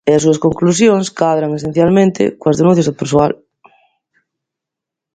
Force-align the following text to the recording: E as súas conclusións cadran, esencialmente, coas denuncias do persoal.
E 0.09 0.11
as 0.17 0.23
súas 0.25 0.41
conclusións 0.45 1.05
cadran, 1.19 1.51
esencialmente, 1.59 2.21
coas 2.41 2.57
denuncias 2.59 2.87
do 2.87 2.97
persoal. 2.99 3.31